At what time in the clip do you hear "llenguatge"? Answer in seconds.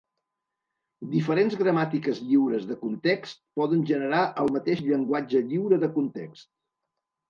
4.91-5.47